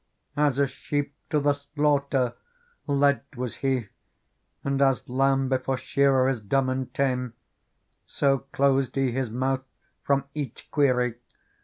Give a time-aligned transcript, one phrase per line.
[0.35, 2.33] As a sheep to the slaughter
[2.87, 3.89] led was He,
[4.63, 7.35] And, as lamb before shearer is dumb and tame.
[8.07, 9.61] So closed He His mouth
[10.01, 11.19] from each query.